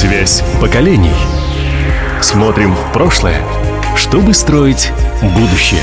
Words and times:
Связь 0.00 0.44
поколений. 0.60 1.10
Смотрим 2.22 2.72
в 2.72 2.92
прошлое, 2.92 3.42
чтобы 3.96 4.32
строить 4.32 4.92
будущее. 5.34 5.82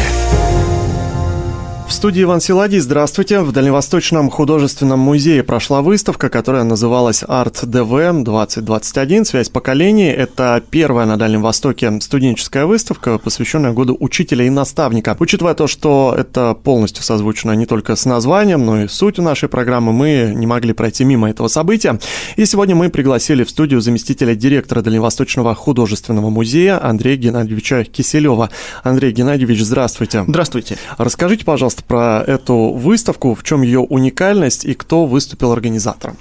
В 1.88 1.94
студии 1.94 2.24
Иван 2.24 2.42
Силадий. 2.42 2.80
Здравствуйте. 2.80 3.42
В 3.42 3.52
Дальневосточном 3.52 4.32
художественном 4.32 5.00
музее 5.00 5.44
прошла 5.44 5.84
выставка, 5.84 6.30
которая 6.30 6.64
называлась 6.64 7.22
Art 7.22 7.64
DV 7.64 8.24
2021. 8.24 9.24
Связь 9.24 9.50
поколений. 9.50 10.10
Это 10.10 10.64
первая 10.68 11.06
на 11.06 11.18
Дальнем 11.18 11.44
Востоке 11.44 12.00
студенческая 12.02 12.66
выставка, 12.66 13.20
посвященная 13.20 13.72
году 13.72 13.96
учителя 14.00 14.46
и 14.46 14.50
наставника. 14.50 15.16
Учитывая 15.20 15.54
то, 15.54 15.68
что 15.68 16.14
это 16.18 16.56
полностью 16.56 17.04
созвучно 17.04 17.52
не 17.52 17.68
только 17.68 17.96
с 17.96 18.06
названием, 18.06 18.66
но 18.66 18.84
и 18.84 18.88
сутью 18.88 19.24
нашей 19.24 19.48
программы, 19.48 19.94
мы 19.94 20.34
не 20.36 20.48
могли 20.48 20.74
пройти 20.74 21.06
мимо 21.06 21.30
этого 21.30 21.48
события. 21.48 22.00
И 22.36 22.46
сегодня 22.46 22.76
мы 22.76 22.90
пригласили 22.90 23.44
в 23.44 23.50
студию 23.52 23.80
заместителя 23.80 24.34
директора 24.34 24.82
Дальневосточного 24.82 25.54
художественного 25.54 26.32
музея 26.32 26.84
Андрея 26.84 27.16
Геннадьевича 27.16 27.84
Киселева. 27.84 28.50
Андрей 28.84 29.12
Геннадьевич, 29.12 29.62
здравствуйте. 29.62 30.26
Здравствуйте. 30.28 30.78
Расскажите, 30.98 31.46
пожалуйста, 31.46 31.75
пожалуйста, 31.76 31.84
про 31.84 32.24
эту 32.26 32.74
выставку, 32.74 33.36
в 33.36 33.44
чем 33.44 33.62
ее 33.62 33.80
уникальность 33.80 34.66
и 34.66 34.74
кто 34.74 35.06
выступил 35.06 35.52
организатором. 35.52 36.18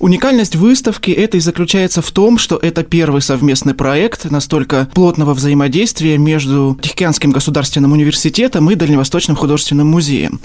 Уникальность 0.00 0.56
выставки 0.56 1.12
это 1.12 1.36
и 1.36 1.40
заключается 1.40 2.02
в 2.02 2.10
том, 2.10 2.36
что 2.36 2.56
это 2.56 2.82
первый 2.82 3.22
совместный 3.22 3.74
проект 3.74 4.30
настолько 4.30 4.88
плотного 4.92 5.34
взаимодействия 5.34 6.18
между 6.18 6.76
Тихоокеанским 6.82 7.30
государственным 7.30 7.92
университетом 7.92 8.70
и 8.70 8.74
Дальневосточным 8.74 9.36
художественным 9.36 9.86
музеем. 9.86 10.40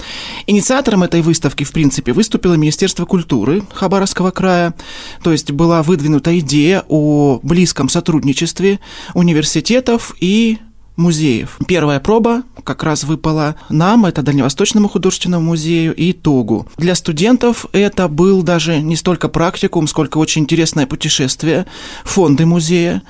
Инициатором 0.46 1.02
этой 1.02 1.20
выставки, 1.20 1.64
в 1.64 1.72
принципе, 1.72 2.12
выступило 2.12 2.54
Министерство 2.54 3.06
культуры 3.06 3.62
Хабаровского 3.74 4.30
края, 4.30 4.72
то 5.22 5.32
есть 5.32 5.50
была 5.50 5.82
выдвинута 5.82 6.38
идея 6.38 6.84
о 6.88 7.40
близком 7.42 7.88
сотрудничестве 7.88 8.78
университетов 9.14 10.14
и 10.20 10.58
музеев. 11.00 11.58
Первая 11.66 11.98
проба 11.98 12.44
как 12.62 12.84
раз 12.84 13.04
выпала 13.04 13.56
нам, 13.68 14.06
это 14.06 14.22
Дальневосточному 14.22 14.88
художественному 14.88 15.44
музею 15.44 15.94
и 15.94 16.12
ТОГУ. 16.12 16.68
Для 16.76 16.94
студентов 16.94 17.66
это 17.72 18.06
был 18.06 18.42
даже 18.42 18.80
не 18.80 18.96
столько 18.96 19.28
практикум, 19.28 19.88
сколько 19.88 20.18
очень 20.18 20.42
интересное 20.42 20.86
путешествие, 20.86 21.66
фонды 22.04 22.46
музея, 22.46 23.02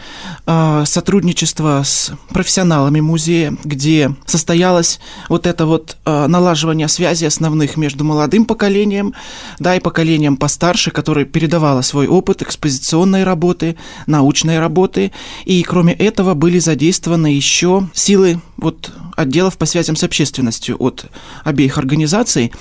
а, 0.46 0.84
сотрудничество 0.86 1.82
с 1.84 2.12
профессионалами 2.30 3.00
музея, 3.00 3.56
где 3.64 4.14
состоялось 4.24 5.00
вот 5.28 5.46
это 5.46 5.66
вот 5.66 5.96
а, 6.04 6.28
налаживание 6.28 6.88
связи 6.88 7.24
основных 7.24 7.76
между 7.76 8.04
молодым 8.04 8.44
поколением, 8.44 9.14
да, 9.58 9.76
и 9.76 9.80
поколением 9.80 10.36
постарше, 10.36 10.90
которое 10.90 11.24
передавало 11.24 11.82
свой 11.82 12.06
опыт 12.06 12.42
экспозиционной 12.42 13.24
работы, 13.24 13.76
научной 14.06 14.60
работы, 14.60 15.12
и 15.44 15.62
кроме 15.62 15.92
этого 15.92 16.34
были 16.34 16.58
задействованы 16.60 17.26
еще 17.26 17.79
силы 17.94 18.40
вот 18.56 18.92
отделов 19.16 19.58
по 19.58 19.66
связям 19.66 19.96
с 19.96 20.04
общественностью 20.04 20.76
от 20.78 21.06
обеих 21.44 21.78
организаций, 21.78 22.52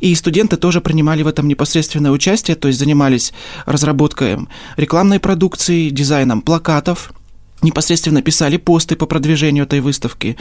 и 0.00 0.14
студенты 0.14 0.56
тоже 0.56 0.80
принимали 0.80 1.22
в 1.22 1.28
этом 1.28 1.48
непосредственное 1.48 2.10
участие, 2.10 2.56
то 2.56 2.68
есть 2.68 2.78
занимались 2.78 3.32
разработкой 3.66 4.38
рекламной 4.76 5.20
продукции, 5.20 5.90
дизайном 5.90 6.42
плакатов, 6.42 7.12
непосредственно 7.62 8.22
писали 8.22 8.56
посты 8.56 8.96
по 8.96 9.06
продвижению 9.06 9.64
этой 9.64 9.80
выставки. 9.80 10.36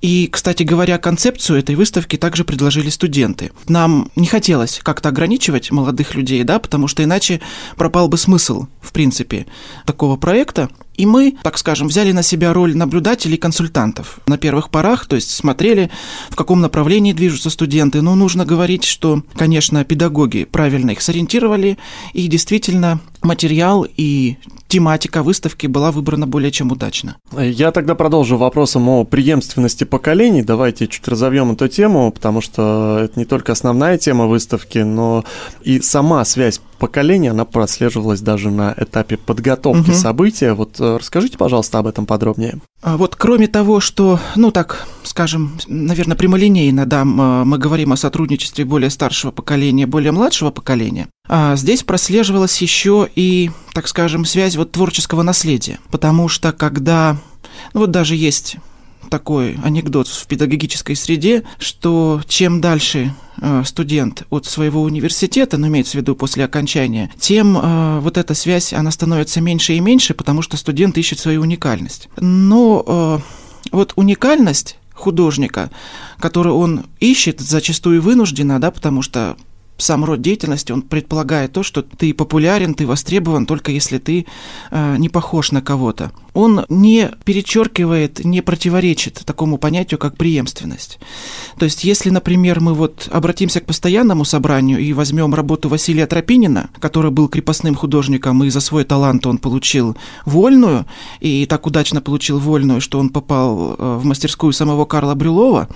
И, 0.00 0.28
кстати 0.30 0.62
говоря, 0.62 0.98
концепцию 0.98 1.58
этой 1.60 1.74
выставки 1.74 2.16
также 2.16 2.44
предложили 2.44 2.90
студенты. 2.90 3.52
Нам 3.68 4.10
не 4.16 4.26
хотелось 4.26 4.80
как-то 4.82 5.08
ограничивать 5.10 5.70
молодых 5.70 6.14
людей, 6.14 6.42
да, 6.44 6.58
потому 6.58 6.88
что 6.88 7.04
иначе 7.04 7.40
пропал 7.76 8.08
бы 8.08 8.18
смысл, 8.18 8.66
в 8.80 8.92
принципе, 8.92 9.46
такого 9.86 10.16
проекта. 10.16 10.68
И 10.98 11.06
мы, 11.06 11.36
так 11.42 11.56
скажем, 11.58 11.88
взяли 11.88 12.10
на 12.10 12.24
себя 12.24 12.52
роль 12.52 12.76
наблюдателей 12.76 13.36
и 13.36 13.38
консультантов 13.38 14.18
на 14.26 14.36
первых 14.36 14.68
порах, 14.68 15.06
то 15.06 15.14
есть 15.14 15.30
смотрели, 15.30 15.90
в 16.28 16.34
каком 16.34 16.60
направлении 16.60 17.12
движутся 17.12 17.50
студенты. 17.50 18.02
Но 18.02 18.16
нужно 18.16 18.44
говорить, 18.44 18.82
что, 18.82 19.22
конечно, 19.36 19.84
педагоги 19.84 20.44
правильно 20.44 20.90
их 20.90 21.00
сориентировали, 21.00 21.78
и 22.12 22.26
действительно 22.26 23.00
материал 23.22 23.86
и 23.96 24.36
тематика 24.66 25.22
выставки 25.22 25.66
была 25.66 25.92
выбрана 25.92 26.26
более 26.26 26.50
чем 26.50 26.70
удачно. 26.70 27.16
Я 27.32 27.70
тогда 27.70 27.94
продолжу 27.94 28.36
вопросом 28.36 28.88
о 28.88 29.04
преемственности 29.04 29.84
поколений. 29.84 30.42
Давайте 30.42 30.88
чуть 30.88 31.06
разовьем 31.08 31.52
эту 31.52 31.68
тему, 31.68 32.12
потому 32.12 32.40
что 32.40 32.98
это 33.02 33.18
не 33.18 33.24
только 33.24 33.52
основная 33.52 33.98
тема 33.98 34.26
выставки, 34.26 34.78
но 34.78 35.24
и 35.62 35.80
сама 35.80 36.24
связь 36.24 36.60
поколений, 36.78 37.28
она 37.28 37.44
прослеживалась 37.44 38.20
даже 38.20 38.50
на 38.50 38.74
этапе 38.76 39.16
подготовки 39.16 39.90
угу. 39.90 39.96
события. 39.96 40.54
Вот 40.54 40.80
э, 40.80 40.96
расскажите, 40.98 41.36
пожалуйста, 41.36 41.78
об 41.78 41.86
этом 41.86 42.06
подробнее. 42.06 42.58
А 42.80 42.96
вот 42.96 43.16
кроме 43.16 43.48
того, 43.48 43.80
что, 43.80 44.20
ну 44.36 44.50
так, 44.50 44.86
скажем, 45.02 45.58
наверное, 45.66 46.16
прямолинейно, 46.16 46.86
да, 46.86 47.04
мы 47.04 47.58
говорим 47.58 47.92
о 47.92 47.96
сотрудничестве 47.96 48.64
более 48.64 48.90
старшего 48.90 49.30
поколения, 49.30 49.86
более 49.86 50.12
младшего 50.12 50.50
поколения, 50.50 51.08
а 51.28 51.56
здесь 51.56 51.82
прослеживалась 51.82 52.60
еще 52.62 53.08
и, 53.14 53.50
так 53.74 53.88
скажем, 53.88 54.24
связь 54.24 54.56
вот 54.56 54.72
творческого 54.72 55.22
наследия. 55.22 55.80
Потому 55.90 56.28
что 56.28 56.52
когда, 56.52 57.16
ну 57.74 57.80
вот 57.80 57.90
даже 57.90 58.14
есть 58.14 58.56
такой 59.08 59.56
анекдот 59.62 60.08
в 60.08 60.26
педагогической 60.26 60.96
среде, 60.96 61.44
что 61.58 62.22
чем 62.28 62.60
дальше 62.60 63.14
э, 63.40 63.62
студент 63.64 64.24
от 64.30 64.46
своего 64.46 64.82
университета, 64.82 65.56
но 65.56 65.66
ну, 65.66 65.72
имеется 65.72 65.92
в 65.92 65.94
виду 65.96 66.14
после 66.14 66.44
окончания, 66.44 67.10
тем 67.18 67.56
э, 67.56 68.00
вот 68.00 68.16
эта 68.16 68.34
связь, 68.34 68.72
она 68.72 68.90
становится 68.90 69.40
меньше 69.40 69.74
и 69.74 69.80
меньше, 69.80 70.14
потому 70.14 70.42
что 70.42 70.56
студент 70.56 70.96
ищет 70.98 71.18
свою 71.18 71.42
уникальность. 71.42 72.08
Но 72.16 72.84
э, 72.86 73.18
вот 73.72 73.92
уникальность 73.96 74.78
художника, 74.92 75.70
которую 76.18 76.56
он 76.56 76.86
ищет, 77.00 77.40
зачастую 77.40 78.02
вынуждена, 78.02 78.60
да, 78.60 78.70
потому 78.70 79.02
что 79.02 79.36
сам 79.78 80.04
род 80.04 80.20
деятельности, 80.20 80.72
он 80.72 80.82
предполагает 80.82 81.52
то, 81.52 81.62
что 81.62 81.82
ты 81.82 82.12
популярен, 82.12 82.74
ты 82.74 82.86
востребован 82.86 83.46
только 83.46 83.70
если 83.70 83.98
ты 83.98 84.26
э, 84.70 84.96
не 84.98 85.08
похож 85.08 85.52
на 85.52 85.62
кого-то. 85.62 86.10
Он 86.34 86.66
не 86.68 87.10
перечеркивает, 87.24 88.24
не 88.24 88.42
противоречит 88.42 89.22
такому 89.24 89.56
понятию, 89.56 89.98
как 89.98 90.16
преемственность. 90.16 90.98
То 91.58 91.64
есть, 91.64 91.84
если, 91.84 92.10
например, 92.10 92.60
мы 92.60 92.74
вот 92.74 93.08
обратимся 93.12 93.60
к 93.60 93.66
постоянному 93.66 94.24
собранию 94.24 94.78
и 94.78 94.92
возьмем 94.92 95.34
работу 95.34 95.68
Василия 95.68 96.06
Тропинина, 96.06 96.70
который 96.80 97.10
был 97.10 97.28
крепостным 97.28 97.74
художником, 97.74 98.42
и 98.44 98.50
за 98.50 98.60
свой 98.60 98.84
талант 98.84 99.26
он 99.26 99.38
получил 99.38 99.96
вольную, 100.24 100.86
и 101.20 101.46
так 101.46 101.66
удачно 101.66 102.00
получил 102.00 102.38
вольную, 102.38 102.80
что 102.80 102.98
он 102.98 103.10
попал 103.10 103.76
э, 103.78 103.96
в 104.00 104.04
мастерскую 104.04 104.52
самого 104.52 104.84
Карла 104.84 105.14
Брюлова, 105.14 105.68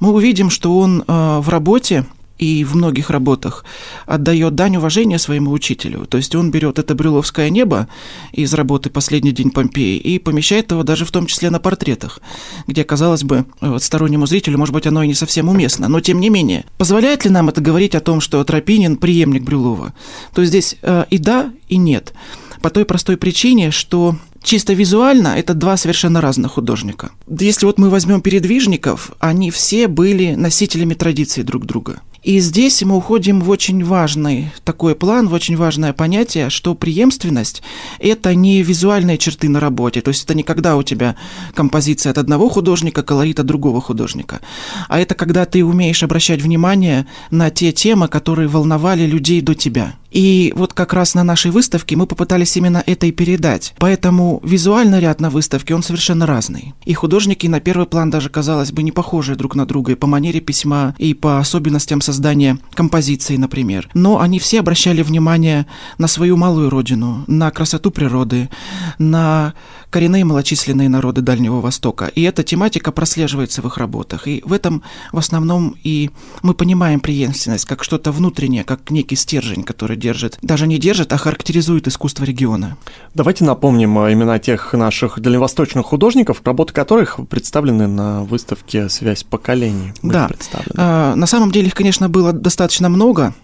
мы 0.00 0.12
увидим, 0.12 0.50
что 0.50 0.78
он 0.78 1.02
э, 1.06 1.38
в 1.40 1.48
работе 1.48 2.04
и 2.38 2.64
в 2.64 2.74
многих 2.74 3.10
работах 3.10 3.64
отдает 4.06 4.54
дань 4.54 4.76
уважения 4.76 5.18
своему 5.18 5.50
учителю. 5.52 6.06
То 6.06 6.16
есть 6.16 6.34
он 6.34 6.50
берет 6.50 6.78
это 6.78 6.94
брюловское 6.94 7.50
небо 7.50 7.88
из 8.32 8.54
работы 8.54 8.90
«Последний 8.90 9.32
день 9.32 9.50
Помпеи» 9.50 9.96
и 9.96 10.18
помещает 10.18 10.70
его 10.70 10.82
даже 10.82 11.04
в 11.04 11.10
том 11.10 11.26
числе 11.26 11.50
на 11.50 11.58
портретах, 11.60 12.20
где, 12.66 12.84
казалось 12.84 13.24
бы, 13.24 13.46
вот 13.60 13.82
стороннему 13.82 14.26
зрителю, 14.26 14.58
может 14.58 14.72
быть, 14.72 14.86
оно 14.86 15.02
и 15.02 15.08
не 15.08 15.14
совсем 15.14 15.48
уместно. 15.48 15.88
Но 15.88 16.00
тем 16.00 16.20
не 16.20 16.30
менее, 16.30 16.64
позволяет 16.78 17.24
ли 17.24 17.30
нам 17.30 17.48
это 17.48 17.60
говорить 17.60 17.94
о 17.94 18.00
том, 18.00 18.20
что 18.20 18.42
Тропинин 18.44 18.96
преемник 18.96 19.42
Брюлова? 19.42 19.94
То 20.32 20.42
есть 20.42 20.50
здесь 20.50 20.76
э, 20.82 21.04
и 21.10 21.18
да, 21.18 21.52
и 21.68 21.76
нет. 21.76 22.14
По 22.62 22.70
той 22.70 22.84
простой 22.84 23.16
причине, 23.16 23.70
что 23.70 24.16
чисто 24.42 24.72
визуально 24.72 25.28
это 25.28 25.54
два 25.54 25.76
совершенно 25.76 26.20
разных 26.20 26.52
художника. 26.52 27.10
Если 27.28 27.66
вот 27.66 27.78
мы 27.78 27.90
возьмем 27.90 28.20
передвижников, 28.20 29.12
они 29.18 29.50
все 29.50 29.88
были 29.88 30.34
носителями 30.34 30.94
традиций 30.94 31.42
друг 31.44 31.66
друга. 31.66 32.00
И 32.22 32.40
здесь 32.40 32.82
мы 32.82 32.96
уходим 32.96 33.40
в 33.40 33.48
очень 33.48 33.84
важный 33.84 34.50
такой 34.64 34.96
план, 34.96 35.28
в 35.28 35.32
очень 35.32 35.56
важное 35.56 35.92
понятие, 35.92 36.50
что 36.50 36.74
преемственность– 36.74 37.62
это 38.00 38.34
не 38.34 38.62
визуальные 38.62 39.18
черты 39.18 39.48
на 39.48 39.60
работе, 39.60 40.00
то 40.00 40.08
есть 40.08 40.24
это 40.24 40.34
не 40.34 40.42
когда 40.42 40.76
у 40.76 40.82
тебя 40.82 41.14
композиция 41.54 42.10
от 42.10 42.18
одного 42.18 42.48
художника, 42.48 43.04
колорит 43.04 43.38
от 43.38 43.46
другого 43.46 43.80
художника, 43.80 44.40
а 44.88 44.98
это 44.98 45.14
когда 45.14 45.44
ты 45.44 45.64
умеешь 45.64 46.02
обращать 46.02 46.42
внимание 46.42 47.06
на 47.30 47.50
те 47.50 47.70
темы, 47.72 48.08
которые 48.08 48.48
волновали 48.48 49.06
людей 49.06 49.40
до 49.40 49.54
тебя. 49.54 49.94
И 50.10 50.52
вот 50.56 50.72
как 50.72 50.92
раз 50.92 51.14
на 51.14 51.24
нашей 51.24 51.50
выставке 51.50 51.96
мы 51.96 52.06
попытались 52.06 52.56
именно 52.56 52.82
это 52.86 53.06
и 53.06 53.12
передать. 53.12 53.74
Поэтому 53.78 54.40
визуальный 54.42 55.00
ряд 55.00 55.20
на 55.20 55.30
выставке, 55.30 55.74
он 55.74 55.82
совершенно 55.82 56.26
разный. 56.26 56.74
И 56.84 56.94
художники 56.94 57.46
на 57.46 57.60
первый 57.60 57.86
план 57.86 58.10
даже, 58.10 58.30
казалось 58.30 58.72
бы, 58.72 58.82
не 58.82 58.92
похожи 58.92 59.36
друг 59.36 59.54
на 59.54 59.66
друга 59.66 59.92
и 59.92 59.96
по 59.96 60.06
манере 60.06 60.40
письма, 60.40 60.94
и 60.98 61.14
по 61.14 61.38
особенностям 61.38 62.00
создания 62.00 62.58
композиции, 62.74 63.36
например. 63.36 63.88
Но 63.94 64.20
они 64.20 64.38
все 64.38 64.60
обращали 64.60 65.02
внимание 65.02 65.66
на 65.98 66.08
свою 66.08 66.36
малую 66.36 66.70
родину, 66.70 67.24
на 67.26 67.50
красоту 67.50 67.90
природы, 67.90 68.48
на 68.98 69.54
коренные 69.90 70.24
малочисленные 70.24 70.88
народы 70.88 71.22
Дальнего 71.22 71.60
Востока. 71.60 72.06
И 72.14 72.22
эта 72.22 72.42
тематика 72.42 72.92
прослеживается 72.92 73.62
в 73.62 73.66
их 73.66 73.78
работах. 73.78 74.28
И 74.28 74.42
в 74.44 74.52
этом 74.52 74.82
в 75.12 75.18
основном 75.18 75.76
и 75.82 76.10
мы 76.42 76.54
понимаем 76.54 77.00
преемственность 77.00 77.64
как 77.64 77.84
что-то 77.84 78.12
внутреннее, 78.12 78.64
как 78.64 78.90
некий 78.90 79.16
стержень, 79.16 79.62
который 79.62 79.96
держит, 79.96 80.38
даже 80.42 80.66
не 80.66 80.78
держит, 80.78 81.12
а 81.12 81.18
характеризует 81.18 81.88
искусство 81.88 82.24
региона. 82.24 82.76
Давайте 83.14 83.44
напомним 83.44 83.98
э, 83.98 84.12
имена 84.12 84.38
тех 84.38 84.72
наших 84.72 85.20
дальневосточных 85.20 85.86
художников, 85.86 86.42
работы 86.44 86.72
которых 86.72 87.18
представлены 87.28 87.86
на 87.86 88.24
выставке 88.24 88.88
«Связь 88.88 89.24
поколений». 89.24 89.92
Да, 90.02 90.30
а, 90.76 91.14
на 91.14 91.26
самом 91.26 91.50
деле 91.50 91.68
их, 91.68 91.74
конечно, 91.74 92.08
было 92.08 92.32
достаточно 92.32 92.88
много. 92.88 93.34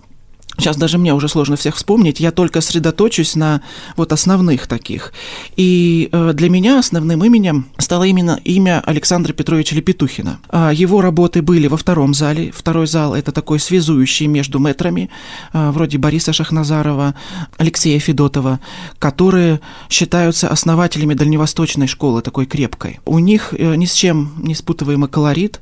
Сейчас 0.58 0.76
даже 0.76 0.98
мне 0.98 1.12
уже 1.12 1.28
сложно 1.28 1.56
всех 1.56 1.76
вспомнить, 1.76 2.20
я 2.20 2.30
только 2.30 2.60
сосредоточусь 2.60 3.34
на 3.34 3.60
вот 3.96 4.12
основных 4.12 4.66
таких. 4.66 5.12
И 5.56 6.08
э, 6.12 6.32
для 6.32 6.48
меня 6.48 6.78
основным 6.78 7.24
именем 7.24 7.66
стало 7.78 8.04
именно 8.04 8.40
имя 8.44 8.82
Александра 8.86 9.32
Петровича 9.32 9.76
Лепетухина. 9.76 10.38
А 10.48 10.72
его 10.72 11.00
работы 11.00 11.42
были 11.42 11.66
во 11.66 11.76
втором 11.76 12.14
зале. 12.14 12.52
Второй 12.52 12.86
зал– 12.86 13.14
это 13.16 13.32
такой 13.32 13.58
связующий 13.58 14.26
между 14.26 14.58
метрами, 14.58 15.10
э, 15.52 15.70
вроде 15.70 15.98
Бориса 15.98 16.32
Шахназарова, 16.32 17.14
Алексея 17.58 17.98
Федотова, 17.98 18.60
которые 18.98 19.60
считаются 19.90 20.48
основателями 20.48 21.14
дальневосточной 21.14 21.88
школы, 21.88 22.22
такой 22.22 22.46
крепкой. 22.46 23.00
У 23.04 23.18
них 23.18 23.52
э, 23.52 23.74
ни 23.74 23.86
с 23.86 23.92
чем 23.92 24.34
не 24.38 24.54
спутываемый 24.54 25.08
колорит, 25.08 25.60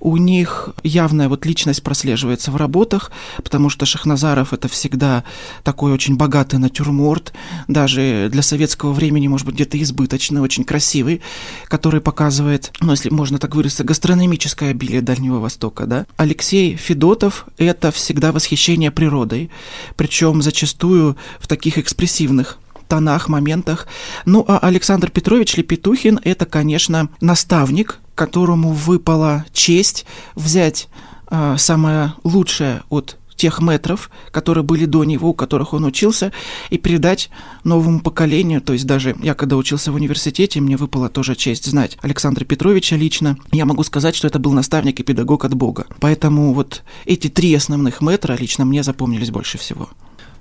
у 0.00 0.16
них 0.16 0.70
явная 0.84 1.28
вот 1.28 1.44
личность 1.44 1.82
прослеживается 1.82 2.50
в 2.50 2.56
работах, 2.56 3.10
потому 3.36 3.68
что 3.68 3.84
Шахназаров 3.84 4.27
это 4.34 4.68
всегда 4.68 5.24
такой 5.62 5.92
очень 5.92 6.16
богатый 6.16 6.56
натюрморт, 6.56 7.32
даже 7.66 8.28
для 8.30 8.42
советского 8.42 8.92
времени, 8.92 9.28
может 9.28 9.46
быть, 9.46 9.54
где-то 9.54 9.80
избыточный, 9.82 10.40
очень 10.40 10.64
красивый, 10.64 11.22
который 11.68 12.00
показывает, 12.00 12.72
ну, 12.80 12.92
если 12.92 13.10
можно 13.10 13.38
так 13.38 13.54
выразиться, 13.54 13.84
гастрономическое 13.84 14.70
обилие 14.70 15.00
Дальнего 15.00 15.38
Востока, 15.38 15.86
да. 15.86 16.06
Алексей 16.16 16.76
Федотов– 16.76 17.46
это 17.58 17.90
всегда 17.90 18.32
восхищение 18.32 18.90
природой, 18.90 19.50
причем 19.96 20.42
зачастую 20.42 21.16
в 21.38 21.46
таких 21.46 21.78
экспрессивных 21.78 22.58
тонах, 22.88 23.28
моментах. 23.28 23.86
Ну, 24.24 24.44
а 24.48 24.58
Александр 24.58 25.10
Петрович 25.10 25.56
Лепетухин– 25.56 26.18
это, 26.24 26.46
конечно, 26.46 27.08
наставник, 27.20 28.00
которому 28.14 28.72
выпала 28.72 29.44
честь 29.52 30.06
взять 30.34 30.88
э, 31.30 31.56
самое 31.58 32.14
лучшее 32.24 32.82
от 32.88 33.17
тех 33.38 33.60
метров, 33.60 34.10
которые 34.30 34.64
были 34.64 34.84
до 34.84 35.04
него, 35.04 35.30
у 35.30 35.34
которых 35.34 35.72
он 35.72 35.84
учился, 35.84 36.32
и 36.68 36.76
передать 36.76 37.30
новому 37.64 38.00
поколению. 38.00 38.60
То 38.60 38.74
есть 38.74 38.86
даже 38.86 39.16
я, 39.22 39.34
когда 39.34 39.56
учился 39.56 39.90
в 39.90 39.94
университете, 39.94 40.60
мне 40.60 40.76
выпала 40.76 41.08
тоже 41.08 41.34
честь 41.34 41.64
знать 41.64 41.96
Александра 42.02 42.44
Петровича 42.44 42.96
лично. 42.96 43.38
Я 43.52 43.64
могу 43.64 43.82
сказать, 43.84 44.14
что 44.14 44.26
это 44.26 44.38
был 44.38 44.52
наставник 44.52 45.00
и 45.00 45.02
педагог 45.02 45.46
от 45.46 45.54
Бога. 45.54 45.86
Поэтому 46.00 46.52
вот 46.52 46.82
эти 47.06 47.28
три 47.28 47.54
основных 47.54 48.02
метра 48.02 48.34
лично 48.34 48.66
мне 48.66 48.82
запомнились 48.82 49.30
больше 49.30 49.56
всего. 49.56 49.88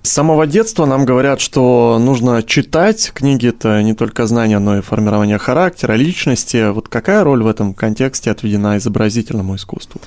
С 0.02 0.12
самого 0.12 0.48
детства 0.48 0.86
нам 0.86 1.06
говорят, 1.06 1.42
что 1.42 2.00
нужно 2.00 2.42
читать. 2.42 3.12
Книги– 3.14 3.48
это 3.50 3.84
не 3.84 3.94
только 3.94 4.26
знания, 4.26 4.58
но 4.58 4.78
и 4.78 4.82
формирование 4.82 5.38
характера, 5.38 5.94
личности. 5.94 6.72
Вот 6.72 6.88
какая 6.88 7.24
роль 7.24 7.44
в 7.44 7.48
этом 7.48 7.74
контексте 7.74 8.32
отведена 8.32 8.78
изобразительному 8.78 9.56
искусству? 9.56 10.00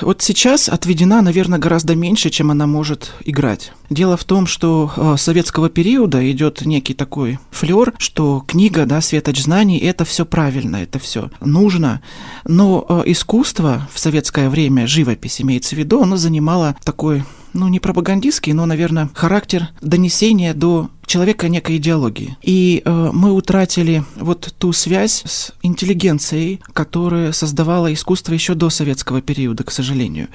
Вот 0.00 0.22
сейчас 0.22 0.68
отведена, 0.68 1.22
наверное, 1.22 1.58
гораздо 1.58 1.94
меньше, 1.94 2.30
чем 2.30 2.50
она 2.50 2.66
может 2.66 3.12
играть. 3.24 3.72
Дело 3.90 4.16
в 4.16 4.22
том, 4.22 4.46
что 4.46 4.92
э, 4.96 5.16
советского 5.18 5.68
периода 5.68 6.30
идет 6.30 6.64
некий 6.64 6.94
такой 6.94 7.40
флер, 7.50 7.92
что 7.98 8.44
книга, 8.46 8.86
да, 8.86 9.00
светоч 9.00 9.42
знаний, 9.42 9.78
это 9.78 10.04
все 10.04 10.24
правильно, 10.24 10.76
это 10.76 11.00
все 11.00 11.30
нужно. 11.40 12.00
Но 12.44 12.86
э, 12.88 13.02
искусство 13.06 13.88
в 13.92 13.98
советское 13.98 14.48
время, 14.48 14.86
живопись 14.86 15.40
имеется 15.40 15.74
в 15.74 15.78
виду, 15.78 16.02
оно 16.02 16.16
занимало 16.16 16.76
такой 16.84 17.24
ну, 17.52 17.66
не 17.66 17.80
пропагандистский, 17.80 18.52
но, 18.52 18.64
наверное, 18.66 19.10
характер 19.12 19.70
донесения 19.80 20.54
до 20.54 20.88
человека 21.06 21.48
некой 21.48 21.78
идеологии. 21.78 22.36
И 22.42 22.82
э, 22.84 23.10
мы 23.12 23.32
утратили 23.32 24.04
вот 24.14 24.54
ту 24.58 24.72
связь 24.72 25.22
с 25.26 25.52
интеллигенцией, 25.62 26.60
которая 26.72 27.32
создавала 27.32 27.92
искусство 27.92 28.32
еще 28.34 28.54
до 28.54 28.70
советского 28.70 29.20
периода, 29.20 29.64
к 29.64 29.72
сожалению. 29.72 30.28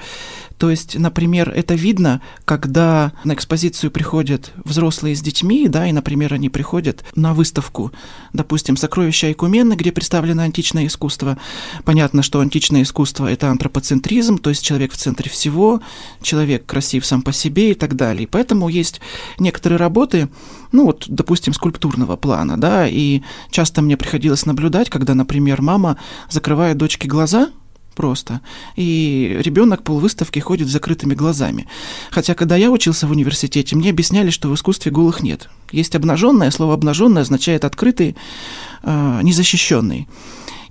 То 0.58 0.70
есть, 0.70 0.98
например, 0.98 1.50
это 1.50 1.74
видно, 1.74 2.22
когда 2.44 3.12
на 3.24 3.34
экспозицию 3.34 3.90
приходят 3.90 4.52
взрослые 4.64 5.14
с 5.14 5.20
детьми, 5.20 5.68
да, 5.68 5.86
и, 5.86 5.92
например, 5.92 6.32
они 6.32 6.48
приходят 6.48 7.04
на 7.14 7.34
выставку, 7.34 7.92
допустим, 8.32 8.76
«Сокровища 8.76 9.26
Айкумены», 9.26 9.74
где 9.74 9.92
представлено 9.92 10.42
античное 10.42 10.86
искусство. 10.86 11.38
Понятно, 11.84 12.22
что 12.22 12.40
античное 12.40 12.82
искусство– 12.82 13.26
это 13.30 13.50
антропоцентризм, 13.50 14.38
то 14.38 14.50
есть 14.50 14.64
человек 14.64 14.92
в 14.92 14.96
центре 14.96 15.30
всего, 15.30 15.82
человек 16.22 16.64
красив 16.64 17.04
сам 17.04 17.22
по 17.22 17.32
себе 17.32 17.72
и 17.72 17.74
так 17.74 17.94
далее. 17.94 18.26
Поэтому 18.26 18.68
есть 18.68 19.00
некоторые 19.38 19.78
работы, 19.78 20.28
ну 20.72 20.86
вот, 20.86 21.04
допустим, 21.08 21.52
скульптурного 21.52 22.16
плана, 22.16 22.58
да, 22.58 22.88
и 22.88 23.20
часто 23.50 23.82
мне 23.82 23.96
приходилось 23.96 24.46
наблюдать, 24.46 24.88
когда, 24.88 25.14
например, 25.14 25.60
мама 25.60 25.98
закрывает 26.30 26.78
дочке 26.78 27.08
глаза– 27.08 27.50
просто. 27.96 28.40
И 28.76 29.36
ребенок 29.40 29.82
полвыставки 29.82 30.38
ходит 30.38 30.68
с 30.68 30.72
закрытыми 30.72 31.14
глазами. 31.14 31.66
Хотя, 32.10 32.34
когда 32.34 32.54
я 32.54 32.70
учился 32.70 33.08
в 33.08 33.10
университете, 33.10 33.74
мне 33.74 33.90
объясняли, 33.90 34.30
что 34.30 34.48
в 34.48 34.54
искусстве 34.54 34.92
голых 34.92 35.22
нет. 35.22 35.48
Есть 35.72 35.96
обнаженное, 35.96 36.52
слово 36.52 36.74
обнаженное 36.74 37.22
означает 37.22 37.64
открытый, 37.64 38.14
э, 38.84 39.20
незащищенный. 39.22 40.06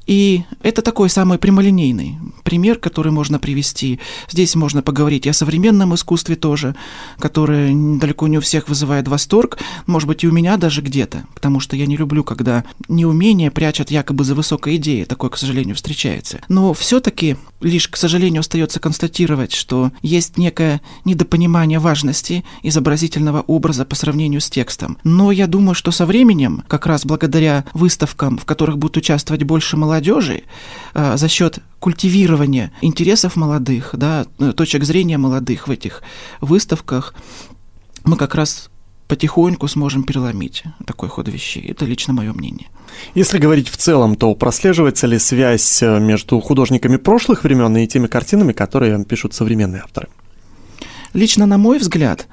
И 0.05 0.43
это 0.61 0.81
такой 0.81 1.09
самый 1.09 1.37
прямолинейный 1.37 2.17
пример, 2.43 2.77
который 2.77 3.11
можно 3.11 3.39
привести. 3.39 3.99
Здесь 4.29 4.55
можно 4.55 4.81
поговорить 4.81 5.25
и 5.25 5.29
о 5.29 5.33
современном 5.33 5.95
искусстве 5.95 6.35
тоже, 6.35 6.75
которое 7.17 7.73
далеко 7.73 8.27
не 8.27 8.37
у 8.37 8.41
всех 8.41 8.69
вызывает 8.69 9.07
восторг, 9.07 9.57
может 9.87 10.07
быть, 10.07 10.23
и 10.23 10.27
у 10.27 10.31
меня 10.31 10.55
даже 10.57 10.81
где-то, 10.81 11.25
потому 11.33 11.59
что 11.59 11.75
я 11.75 11.87
не 11.87 11.97
люблю, 11.97 12.23
когда 12.23 12.63
неумение 12.87 13.49
прячут 13.49 13.89
якобы 13.89 14.23
за 14.23 14.35
высокой 14.35 14.75
идеей, 14.75 15.05
такое, 15.05 15.31
к 15.31 15.37
сожалению, 15.37 15.75
встречается. 15.75 16.39
Но 16.47 16.73
все-таки 16.73 17.35
лишь, 17.61 17.87
к 17.87 17.97
сожалению, 17.97 18.41
остается 18.41 18.79
констатировать, 18.79 19.53
что 19.53 19.91
есть 20.03 20.37
некое 20.37 20.81
недопонимание 21.03 21.79
важности 21.79 22.45
изобразительного 22.61 23.41
образа 23.41 23.85
по 23.85 23.95
сравнению 23.95 24.39
с 24.39 24.49
текстом. 24.51 24.97
Но 25.03 25.31
я 25.31 25.47
думаю, 25.47 25.73
что 25.73 25.89
со 25.89 26.05
временем, 26.05 26.63
как 26.67 26.85
раз 26.85 27.05
благодаря 27.05 27.65
выставкам, 27.73 28.37
в 28.37 28.45
которых 28.45 28.77
будут 28.77 28.97
участвовать 28.97 29.43
больше 29.43 29.77
молодежи, 29.77 29.94
молодежи 29.95 30.43
а, 30.93 31.17
за 31.17 31.27
счет 31.27 31.59
культивирования 31.79 32.71
интересов 32.81 33.35
молодых, 33.35 33.91
да, 33.93 34.25
э, 34.39 34.51
точек 34.51 34.83
зрения 34.83 35.17
молодых 35.17 35.67
в 35.67 35.71
этих 35.71 36.01
выставках, 36.41 37.13
мы 38.03 38.17
как 38.17 38.35
раз 38.35 38.69
потихоньку 39.07 39.67
сможем 39.67 40.03
переломить 40.03 40.63
такой 40.85 41.09
ход 41.09 41.27
вещей. 41.29 41.71
Это 41.71 41.85
лично 41.85 42.13
мое 42.13 42.33
мнение. 42.33 42.67
Если 43.15 43.37
говорить 43.37 43.69
в 43.69 43.77
целом, 43.77 44.15
то 44.15 44.35
прослеживается 44.35 45.07
ли 45.07 45.19
связь 45.19 45.83
э, 45.83 45.99
между 45.99 46.39
художниками 46.41 46.97
прошлых 46.97 47.43
времен 47.43 47.77
и 47.77 47.87
теми 47.87 48.07
картинами, 48.07 48.53
которые 48.53 49.05
пишут 49.05 49.33
современные 49.33 49.81
авторы? 49.81 50.07
Лично, 51.13 51.45
на 51.45 51.57
мой 51.57 51.77
взгляд, 51.77 52.27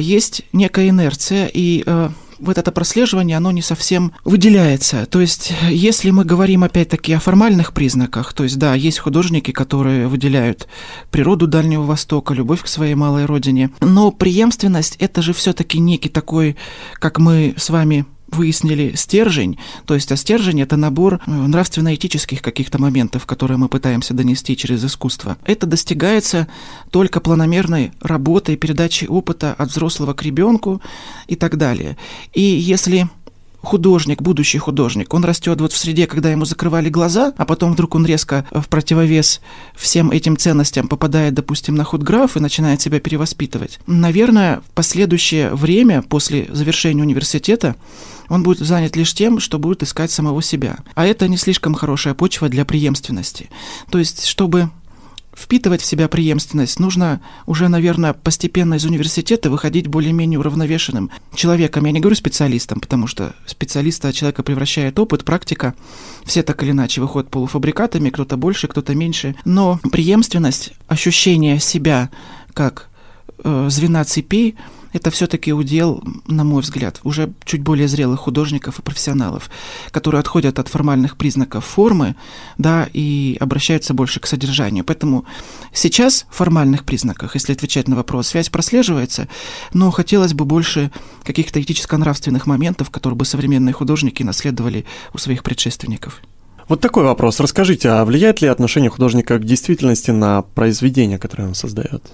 есть 0.00 0.42
некая 0.52 0.88
инерция, 0.88 1.48
и 1.54 1.84
э, 1.86 2.10
вот 2.38 2.58
это 2.58 2.72
прослеживание, 2.72 3.36
оно 3.36 3.50
не 3.50 3.62
совсем 3.62 4.12
выделяется. 4.24 5.06
То 5.06 5.20
есть, 5.20 5.52
если 5.70 6.10
мы 6.10 6.24
говорим 6.24 6.64
опять-таки 6.64 7.12
о 7.12 7.20
формальных 7.20 7.72
признаках, 7.72 8.32
то 8.32 8.44
есть, 8.44 8.58
да, 8.58 8.74
есть 8.74 8.98
художники, 8.98 9.50
которые 9.50 10.08
выделяют 10.08 10.68
природу 11.10 11.46
Дальнего 11.46 11.82
Востока, 11.82 12.34
любовь 12.34 12.62
к 12.62 12.68
своей 12.68 12.94
малой 12.94 13.24
родине, 13.24 13.70
но 13.80 14.10
преемственность– 14.10 14.96
это 14.98 15.22
же 15.22 15.32
все-таки 15.32 15.78
некий 15.78 16.08
такой, 16.08 16.56
как 16.94 17.18
мы 17.18 17.54
с 17.56 17.70
вами 17.70 18.06
выяснили 18.30 18.94
стержень, 18.94 19.58
то 19.86 19.94
есть 19.94 20.12
а 20.12 20.16
стержень 20.16 20.60
это 20.60 20.76
набор 20.76 21.20
э, 21.26 21.30
нравственно-этических 21.30 22.42
каких-то 22.42 22.80
моментов, 22.80 23.26
которые 23.26 23.58
мы 23.58 23.68
пытаемся 23.68 24.14
донести 24.14 24.56
через 24.56 24.84
искусство. 24.84 25.36
Это 25.44 25.66
достигается 25.66 26.48
только 26.90 27.20
планомерной 27.20 27.92
работой, 28.00 28.56
передачей 28.56 29.06
опыта 29.06 29.54
от 29.56 29.70
взрослого 29.70 30.14
к 30.14 30.22
ребенку 30.22 30.80
и 31.26 31.36
так 31.36 31.56
далее. 31.56 31.96
И 32.32 32.42
если 32.42 33.08
художник, 33.60 34.22
будущий 34.22 34.58
художник, 34.58 35.12
он 35.14 35.24
растет 35.24 35.60
вот 35.60 35.72
в 35.72 35.76
среде, 35.76 36.06
когда 36.06 36.30
ему 36.30 36.44
закрывали 36.44 36.88
глаза, 36.88 37.32
а 37.36 37.44
потом 37.44 37.72
вдруг 37.72 37.94
он 37.94 38.06
резко 38.06 38.46
в 38.50 38.68
противовес 38.68 39.40
всем 39.74 40.10
этим 40.10 40.36
ценностям 40.36 40.88
попадает, 40.88 41.34
допустим, 41.34 41.74
на 41.74 41.84
худграф 41.84 42.36
и 42.36 42.40
начинает 42.40 42.80
себя 42.80 43.00
перевоспитывать. 43.00 43.80
Наверное, 43.86 44.60
в 44.60 44.70
последующее 44.74 45.54
время, 45.54 46.02
после 46.02 46.46
завершения 46.50 47.02
университета, 47.02 47.76
он 48.28 48.42
будет 48.42 48.58
занят 48.58 48.96
лишь 48.96 49.14
тем, 49.14 49.40
что 49.40 49.58
будет 49.58 49.82
искать 49.82 50.10
самого 50.10 50.42
себя. 50.42 50.78
А 50.94 51.06
это 51.06 51.28
не 51.28 51.36
слишком 51.36 51.74
хорошая 51.74 52.14
почва 52.14 52.48
для 52.48 52.64
преемственности. 52.64 53.48
То 53.90 53.98
есть, 53.98 54.26
чтобы 54.26 54.70
впитывать 55.38 55.80
в 55.80 55.86
себя 55.86 56.08
преемственность, 56.08 56.80
нужно 56.80 57.20
уже, 57.46 57.68
наверное, 57.68 58.12
постепенно 58.12 58.74
из 58.74 58.84
университета 58.84 59.50
выходить 59.50 59.86
более-менее 59.86 60.38
уравновешенным 60.38 61.10
человеком. 61.34 61.84
Я 61.84 61.92
не 61.92 62.00
говорю 62.00 62.16
специалистом, 62.16 62.80
потому 62.80 63.06
что 63.06 63.34
специалиста 63.46 64.12
человека 64.12 64.42
превращает 64.42 64.98
опыт, 64.98 65.24
практика. 65.24 65.74
Все 66.24 66.42
так 66.42 66.62
или 66.62 66.72
иначе 66.72 67.00
выходят 67.00 67.30
полуфабрикатами, 67.30 68.10
кто-то 68.10 68.36
больше, 68.36 68.66
кто-то 68.66 68.94
меньше. 68.94 69.36
Но 69.44 69.78
преемственность, 69.92 70.72
ощущение 70.88 71.60
себя 71.60 72.10
как 72.52 72.88
э, 73.44 73.68
звена 73.70 74.04
цепи, 74.04 74.56
это 74.92 75.10
все-таки 75.10 75.52
удел, 75.52 76.02
на 76.26 76.44
мой 76.44 76.62
взгляд, 76.62 77.00
уже 77.04 77.32
чуть 77.44 77.62
более 77.62 77.88
зрелых 77.88 78.20
художников 78.20 78.78
и 78.78 78.82
профессионалов, 78.82 79.50
которые 79.90 80.20
отходят 80.20 80.58
от 80.58 80.68
формальных 80.68 81.16
признаков 81.16 81.64
формы, 81.64 82.16
да, 82.56 82.88
и 82.92 83.36
обращаются 83.40 83.94
больше 83.94 84.20
к 84.20 84.26
содержанию. 84.26 84.84
Поэтому 84.84 85.24
сейчас 85.72 86.26
в 86.30 86.36
формальных 86.36 86.84
признаках, 86.84 87.34
если 87.34 87.52
отвечать 87.52 87.88
на 87.88 87.96
вопрос, 87.96 88.28
связь 88.28 88.48
прослеживается, 88.48 89.28
но 89.72 89.90
хотелось 89.90 90.34
бы 90.34 90.44
больше 90.44 90.90
каких-то 91.24 91.60
этическо-нравственных 91.60 92.46
моментов, 92.46 92.90
которые 92.90 93.16
бы 93.16 93.24
современные 93.24 93.72
художники 93.72 94.22
наследовали 94.22 94.84
у 95.12 95.18
своих 95.18 95.42
предшественников. 95.42 96.20
Вот 96.68 96.80
такой 96.80 97.04
вопрос. 97.04 97.40
Расскажите, 97.40 97.88
а 97.88 98.04
влияет 98.04 98.42
ли 98.42 98.48
отношение 98.48 98.90
художника 98.90 99.38
к 99.38 99.44
действительности 99.44 100.10
на 100.10 100.42
произведение, 100.42 101.18
которое 101.18 101.48
он 101.48 101.54
создает? 101.54 102.04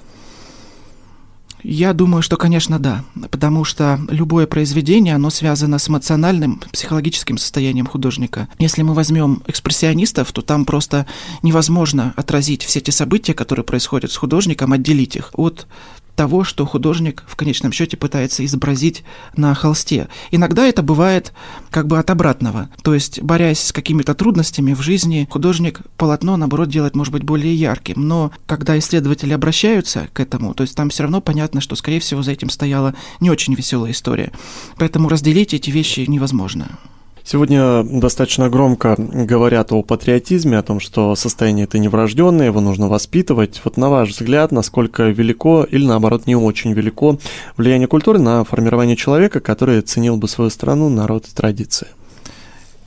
Я 1.64 1.94
думаю, 1.94 2.20
что, 2.20 2.36
конечно, 2.36 2.78
да, 2.78 3.04
потому 3.30 3.64
что 3.64 3.98
любое 4.10 4.46
произведение, 4.46 5.14
оно 5.14 5.30
связано 5.30 5.78
с 5.78 5.88
эмоциональным, 5.88 6.60
психологическим 6.70 7.38
состоянием 7.38 7.86
художника. 7.86 8.48
Если 8.58 8.82
мы 8.82 8.92
возьмем 8.92 9.42
экспрессионистов, 9.46 10.30
то 10.32 10.42
там 10.42 10.66
просто 10.66 11.06
невозможно 11.42 12.12
отразить 12.16 12.62
все 12.64 12.82
те 12.82 12.92
события, 12.92 13.32
которые 13.32 13.64
происходят 13.64 14.12
с 14.12 14.16
художником, 14.16 14.74
отделить 14.74 15.16
их 15.16 15.30
от 15.32 15.66
того, 16.14 16.44
что 16.44 16.66
художник 16.66 17.24
в 17.26 17.36
конечном 17.36 17.72
счете 17.72 17.96
пытается 17.96 18.44
изобразить 18.44 19.04
на 19.36 19.54
холсте. 19.54 20.08
Иногда 20.30 20.66
это 20.66 20.82
бывает 20.82 21.32
как 21.70 21.86
бы 21.86 21.98
от 21.98 22.10
обратного. 22.10 22.70
То 22.82 22.94
есть, 22.94 23.20
борясь 23.22 23.60
с 23.60 23.72
какими-то 23.72 24.14
трудностями 24.14 24.74
в 24.74 24.80
жизни, 24.80 25.28
художник 25.30 25.80
полотно, 25.96 26.36
наоборот, 26.36 26.68
делает, 26.68 26.94
может 26.94 27.12
быть, 27.12 27.22
более 27.22 27.54
ярким. 27.54 28.06
Но 28.06 28.32
когда 28.46 28.78
исследователи 28.78 29.32
обращаются 29.32 30.08
к 30.12 30.20
этому, 30.20 30.54
то 30.54 30.62
есть 30.62 30.76
там 30.76 30.90
все 30.90 31.02
равно 31.02 31.20
понятно, 31.20 31.60
что, 31.60 31.76
скорее 31.76 32.00
всего, 32.00 32.22
за 32.22 32.32
этим 32.32 32.50
стояла 32.50 32.94
не 33.20 33.30
очень 33.30 33.54
веселая 33.54 33.92
история. 33.92 34.32
Поэтому 34.76 35.08
разделить 35.08 35.54
эти 35.54 35.70
вещи 35.70 36.00
невозможно. 36.06 36.78
Сегодня 37.26 37.82
достаточно 37.84 38.50
громко 38.50 38.96
говорят 38.98 39.72
о 39.72 39.82
патриотизме, 39.82 40.58
о 40.58 40.62
том, 40.62 40.78
что 40.78 41.16
состояние 41.16 41.64
это 41.64 41.78
неврожденное, 41.78 42.46
его 42.46 42.60
нужно 42.60 42.88
воспитывать. 42.88 43.62
Вот 43.64 43.78
на 43.78 43.88
ваш 43.88 44.10
взгляд, 44.10 44.52
насколько 44.52 45.04
велико 45.04 45.64
или 45.64 45.86
наоборот 45.86 46.26
не 46.26 46.36
очень 46.36 46.74
велико 46.74 47.18
влияние 47.56 47.88
культуры 47.88 48.18
на 48.18 48.44
формирование 48.44 48.94
человека, 48.94 49.40
который 49.40 49.80
ценил 49.80 50.18
бы 50.18 50.28
свою 50.28 50.50
страну, 50.50 50.90
народ 50.90 51.26
и 51.26 51.34
традиции? 51.34 51.88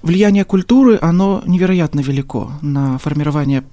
Влияние 0.03 0.45
культуры, 0.45 0.99
оно 1.01 1.41
невероятно 1.47 2.01
велико 2.01 2.51
на 2.61 2.99
формирование 2.99 3.63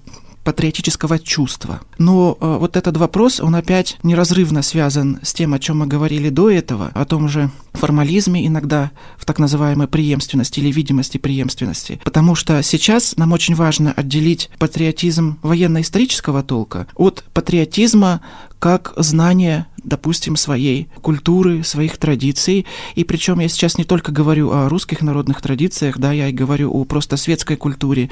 патриотического 0.44 1.18
чувства. 1.18 1.80
Но 1.98 2.36
э, 2.40 2.56
вот 2.60 2.76
этот 2.76 2.96
вопрос, 2.96 3.40
он 3.40 3.54
опять 3.54 3.96
неразрывно 4.02 4.62
связан 4.62 5.18
с 5.22 5.32
тем, 5.32 5.54
о 5.54 5.58
чем 5.58 5.78
мы 5.78 5.86
говорили 5.86 6.28
до 6.28 6.50
этого, 6.50 6.90
о 6.94 7.04
том 7.04 7.28
же 7.28 7.50
формализме 7.72 8.46
иногда 8.46 8.90
в 9.16 9.24
так 9.24 9.38
называемой 9.38 9.88
преемственности 9.88 10.60
или 10.60 10.70
видимости 10.70 11.18
преемственности. 11.18 12.00
Потому 12.04 12.34
что 12.34 12.62
сейчас 12.62 13.16
нам 13.16 13.32
очень 13.32 13.54
важно 13.54 13.92
отделить 13.92 14.50
патриотизм 14.58 15.38
военно-исторического 15.42 16.42
толка 16.42 16.86
от 16.94 17.24
патриотизма 17.32 18.20
как 18.58 18.94
знание, 18.96 19.66
допустим, 19.84 20.36
своей 20.36 20.88
культуры, 21.02 21.62
своих 21.62 21.96
традиций. 21.98 22.66
И 22.94 23.04
причем 23.04 23.40
я 23.40 23.48
сейчас 23.48 23.78
не 23.78 23.84
только 23.84 24.12
говорю 24.12 24.50
о 24.50 24.68
русских 24.68 25.02
народных 25.02 25.40
традициях, 25.42 25.98
да, 25.98 26.12
я 26.12 26.28
и 26.28 26.32
говорю 26.32 26.72
о 26.72 26.84
просто 26.84 27.16
светской 27.16 27.56
культуре. 27.56 28.10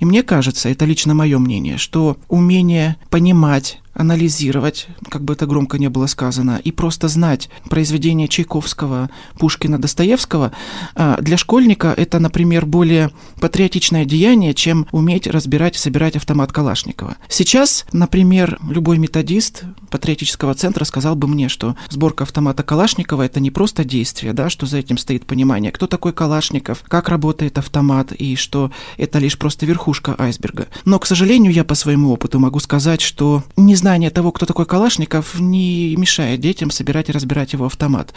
И 0.00 0.04
мне 0.04 0.22
кажется, 0.22 0.68
это 0.68 0.84
лично 0.84 1.14
мое 1.14 1.38
мнение, 1.38 1.78
что 1.78 2.16
умение 2.28 2.96
понимать 3.10 3.78
анализировать, 3.94 4.88
как 5.08 5.22
бы 5.22 5.34
это 5.34 5.46
громко 5.46 5.78
не 5.78 5.88
было 5.88 6.06
сказано, 6.06 6.60
и 6.62 6.72
просто 6.72 7.08
знать 7.08 7.50
произведения 7.68 8.28
Чайковского, 8.28 9.10
Пушкина, 9.38 9.78
Достоевского, 9.78 10.52
а, 10.94 11.20
для 11.20 11.36
школьника 11.36 11.92
это, 11.96 12.18
например, 12.18 12.66
более 12.66 13.10
патриотичное 13.40 14.04
деяние, 14.04 14.54
чем 14.54 14.86
уметь 14.92 15.26
разбирать 15.26 15.76
и 15.76 15.78
собирать 15.78 16.16
автомат 16.16 16.52
Калашникова. 16.52 17.16
Сейчас, 17.28 17.84
например, 17.92 18.58
любой 18.68 18.98
методист 18.98 19.64
патриотического 19.90 20.54
центра 20.54 20.84
сказал 20.84 21.14
бы 21.14 21.28
мне, 21.28 21.48
что 21.48 21.76
сборка 21.90 22.24
автомата 22.24 22.62
Калашникова 22.62 23.22
это 23.22 23.40
не 23.40 23.50
просто 23.50 23.84
действие, 23.84 24.32
да, 24.32 24.48
что 24.48 24.66
за 24.66 24.78
этим 24.78 24.96
стоит 24.96 25.26
понимание, 25.26 25.70
кто 25.70 25.86
такой 25.86 26.12
Калашников, 26.12 26.82
как 26.88 27.08
работает 27.08 27.58
автомат, 27.58 28.12
и 28.12 28.36
что 28.36 28.70
это 28.96 29.18
лишь 29.18 29.38
просто 29.38 29.66
верхушка 29.66 30.14
айсберга. 30.18 30.68
Но, 30.84 30.98
к 30.98 31.06
сожалению, 31.06 31.52
я 31.52 31.64
по 31.64 31.74
своему 31.74 32.12
опыту 32.12 32.38
могу 32.38 32.58
сказать, 32.58 33.00
что 33.00 33.42
не 33.56 33.76
знание 33.82 34.10
того, 34.10 34.30
кто 34.30 34.46
такой 34.46 34.64
Калашников, 34.64 35.40
не 35.40 35.96
мешает 35.96 36.40
детям 36.40 36.70
собирать 36.70 37.08
и 37.08 37.12
разбирать 37.12 37.52
его 37.52 37.66
автомат. 37.66 38.14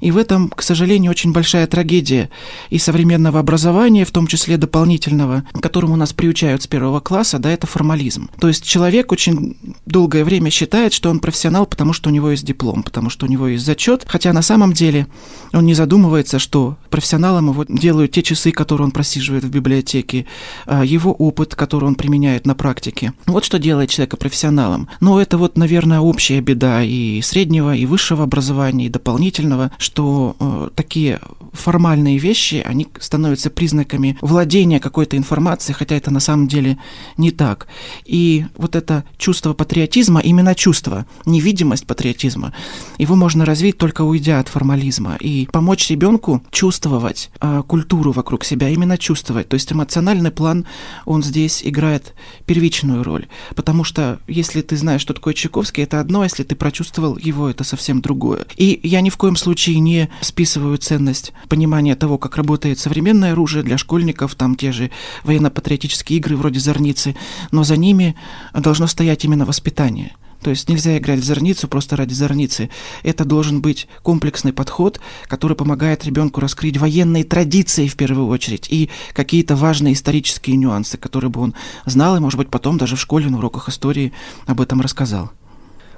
И 0.00 0.12
в 0.12 0.16
этом, 0.16 0.48
к 0.48 0.62
сожалению, 0.62 1.10
очень 1.10 1.32
большая 1.32 1.66
трагедия 1.66 2.30
и 2.70 2.78
современного 2.78 3.40
образования, 3.40 4.04
в 4.04 4.12
том 4.12 4.28
числе 4.28 4.56
дополнительного, 4.56 5.42
которому 5.60 5.96
нас 5.96 6.12
приучают 6.12 6.62
с 6.62 6.68
первого 6.68 7.00
класса, 7.00 7.40
да, 7.40 7.50
это 7.50 7.66
формализм. 7.66 8.30
То 8.38 8.46
есть 8.46 8.64
человек 8.64 9.10
очень 9.10 9.56
долгое 9.86 10.22
время 10.24 10.50
считает, 10.50 10.92
что 10.92 11.10
он 11.10 11.18
профессионал, 11.18 11.66
потому 11.66 11.92
что 11.92 12.10
у 12.10 12.12
него 12.12 12.30
есть 12.30 12.44
диплом, 12.44 12.84
потому 12.84 13.10
что 13.10 13.26
у 13.26 13.28
него 13.28 13.48
есть 13.48 13.66
зачет, 13.66 14.06
хотя 14.06 14.32
на 14.32 14.42
самом 14.42 14.72
деле 14.72 15.08
он 15.52 15.66
не 15.66 15.74
задумывается, 15.74 16.38
что 16.38 16.76
профессионалом 16.90 17.50
его 17.50 17.64
делают 17.68 18.12
те 18.12 18.22
часы, 18.22 18.52
которые 18.52 18.84
он 18.84 18.92
просиживает 18.92 19.42
в 19.42 19.50
библиотеке, 19.50 20.26
а, 20.66 20.84
его 20.84 21.12
опыт, 21.12 21.56
который 21.56 21.86
он 21.86 21.96
применяет 21.96 22.46
на 22.46 22.54
практике. 22.54 23.14
Вот 23.26 23.44
что 23.44 23.58
делает 23.58 23.90
человека 23.90 24.16
профессионалом. 24.16 24.88
Но 25.00 25.07
это 25.16 25.38
вот, 25.38 25.56
наверное, 25.56 26.00
общая 26.00 26.40
беда 26.40 26.82
и 26.82 27.22
среднего, 27.22 27.74
и 27.74 27.86
высшего 27.86 28.24
образования, 28.24 28.86
и 28.86 28.90
дополнительного, 28.90 29.70
что 29.78 30.36
э, 30.40 30.70
такие 30.74 31.20
формальные 31.52 32.18
вещи, 32.18 32.62
они 32.66 32.88
становятся 32.98 33.50
признаками 33.50 34.18
владения 34.20 34.80
какой-то 34.80 35.16
информацией, 35.16 35.74
хотя 35.74 35.96
это 35.96 36.10
на 36.10 36.20
самом 36.20 36.48
деле 36.48 36.78
не 37.16 37.30
так. 37.30 37.68
И 38.04 38.46
вот 38.56 38.76
это 38.76 39.04
чувство 39.16 39.54
патриотизма, 39.54 40.20
именно 40.20 40.54
чувство, 40.54 41.06
невидимость 41.26 41.86
патриотизма, 41.86 42.52
его 42.98 43.14
можно 43.14 43.44
развить 43.44 43.78
только 43.78 44.02
уйдя 44.02 44.40
от 44.40 44.48
формализма 44.48 45.16
и 45.20 45.48
помочь 45.52 45.88
ребенку 45.90 46.42
чувствовать 46.50 47.30
э, 47.40 47.62
культуру 47.66 48.12
вокруг 48.12 48.44
себя, 48.44 48.68
именно 48.68 48.98
чувствовать. 48.98 49.48
То 49.48 49.54
есть 49.54 49.72
эмоциональный 49.72 50.30
план, 50.30 50.66
он 51.04 51.22
здесь 51.22 51.62
играет 51.64 52.14
первичную 52.46 53.02
роль, 53.02 53.26
потому 53.54 53.84
что 53.84 54.18
если 54.26 54.62
ты 54.62 54.76
знаешь, 54.76 54.97
знаешь, 54.98 55.02
что 55.04 55.14
такое 55.14 55.34
Чайковский, 55.34 55.84
это 55.84 56.00
одно, 56.00 56.24
если 56.24 56.42
ты 56.42 56.56
прочувствовал 56.56 57.16
его, 57.16 57.48
это 57.48 57.62
совсем 57.62 58.00
другое. 58.00 58.46
И 58.56 58.80
я 58.82 59.00
ни 59.00 59.10
в 59.10 59.16
коем 59.16 59.36
случае 59.36 59.78
не 59.78 60.08
списываю 60.20 60.76
ценность 60.78 61.32
понимания 61.48 61.94
того, 61.94 62.18
как 62.18 62.36
работает 62.36 62.80
современное 62.80 63.32
оружие 63.32 63.62
для 63.62 63.78
школьников, 63.78 64.34
там 64.34 64.56
те 64.56 64.72
же 64.72 64.90
военно-патриотические 65.22 66.18
игры 66.18 66.36
вроде 66.36 66.58
«Зорницы», 66.58 67.14
но 67.52 67.62
за 67.62 67.76
ними 67.76 68.16
должно 68.52 68.88
стоять 68.88 69.24
именно 69.24 69.44
воспитание. 69.44 70.16
То 70.42 70.50
есть 70.50 70.68
нельзя 70.68 70.96
играть 70.98 71.20
в 71.20 71.24
зорницу 71.24 71.68
просто 71.68 71.96
ради 71.96 72.14
зорницы. 72.14 72.70
Это 73.02 73.24
должен 73.24 73.60
быть 73.60 73.88
комплексный 74.02 74.52
подход, 74.52 75.00
который 75.26 75.56
помогает 75.56 76.04
ребенку 76.04 76.40
раскрыть 76.40 76.76
военные 76.76 77.24
традиции 77.24 77.88
в 77.88 77.96
первую 77.96 78.28
очередь 78.28 78.66
и 78.70 78.90
какие-то 79.12 79.56
важные 79.56 79.94
исторические 79.94 80.56
нюансы, 80.56 80.96
которые 80.96 81.30
бы 81.30 81.40
он 81.40 81.54
знал 81.86 82.16
и, 82.16 82.20
может 82.20 82.38
быть, 82.38 82.50
потом 82.50 82.78
даже 82.78 82.96
в 82.96 83.00
школе 83.00 83.28
на 83.28 83.38
уроках 83.38 83.68
истории 83.68 84.12
об 84.46 84.60
этом 84.60 84.80
рассказал. 84.80 85.30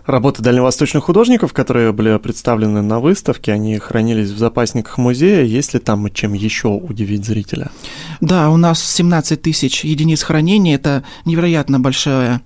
Работы 0.07 0.43
дальневосточных 0.43 1.05
художников, 1.05 1.53
которые 1.53 1.93
были 1.93 2.19
представлены 2.19 2.83
на 2.83 2.99
выставке, 2.99 3.53
они 3.53 3.79
хранились 3.79 4.31
в 4.31 4.39
запасниках 4.39 4.99
музея. 4.99 5.45
Есть 5.45 5.75
ли 5.75 5.79
там 5.79 6.11
чем 6.13 6.33
еще 6.33 6.69
удивить 6.69 7.25
зрителя? 7.25 7.71
Да, 8.21 8.51
у 8.51 8.57
нас 8.57 8.83
17 8.83 9.41
тысяч 9.41 9.85
единиц 9.85 10.23
хранения. 10.23 10.75
Это 10.75 11.05
невероятно 11.27 11.79
большая 11.79 12.41